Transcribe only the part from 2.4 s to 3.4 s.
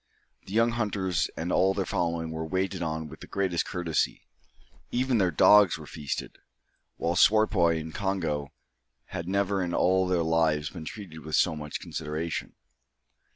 waited on with the